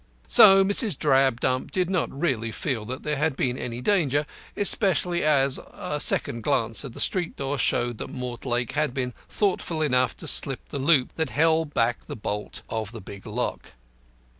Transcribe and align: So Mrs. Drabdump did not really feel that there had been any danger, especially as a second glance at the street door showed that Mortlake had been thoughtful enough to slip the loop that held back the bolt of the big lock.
So 0.27 0.63
Mrs. 0.63 0.97
Drabdump 0.97 1.69
did 1.69 1.87
not 1.87 2.09
really 2.09 2.51
feel 2.51 2.85
that 2.85 3.03
there 3.03 3.17
had 3.17 3.35
been 3.35 3.55
any 3.55 3.81
danger, 3.81 4.25
especially 4.57 5.23
as 5.23 5.59
a 5.73 5.99
second 5.99 6.41
glance 6.41 6.83
at 6.83 6.93
the 6.93 6.99
street 6.99 7.35
door 7.35 7.59
showed 7.59 7.99
that 7.99 8.09
Mortlake 8.09 8.71
had 8.71 8.95
been 8.95 9.13
thoughtful 9.29 9.83
enough 9.83 10.17
to 10.17 10.25
slip 10.27 10.69
the 10.69 10.79
loop 10.79 11.13
that 11.17 11.29
held 11.29 11.75
back 11.75 12.07
the 12.07 12.15
bolt 12.15 12.63
of 12.67 12.93
the 12.93 13.01
big 13.01 13.27
lock. 13.27 13.73